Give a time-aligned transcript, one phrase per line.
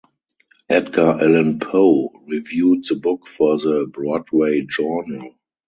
[0.67, 5.35] Edgar Allan Poe reviewed the book for the "Broadway Journal".